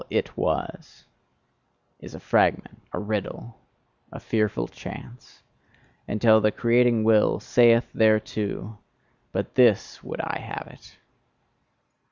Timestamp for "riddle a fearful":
2.97-4.67